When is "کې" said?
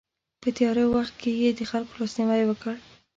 1.21-1.31